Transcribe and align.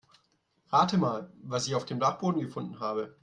Rate 0.73 0.97
mal, 0.97 1.31
was 1.43 1.67
ich 1.67 1.75
auf 1.75 1.85
dem 1.85 1.99
Dachboden 1.99 2.39
gefunden 2.41 2.79
habe. 2.79 3.15